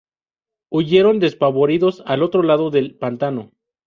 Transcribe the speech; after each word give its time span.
Huyeron 0.71 1.19
despavoridos 1.19 2.01
al 2.07 2.23
otro 2.23 2.41
lado 2.41 2.71
del 2.71 2.95
pantano. 2.97 3.51